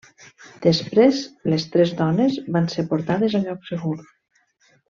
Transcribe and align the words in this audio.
Després 0.63 1.19
les 1.53 1.67
tres 1.75 1.93
dones 2.01 2.39
van 2.57 2.73
ser 2.75 2.89
portades 2.95 3.39
a 3.41 3.45
lloc 3.47 3.73
segur. 3.73 3.97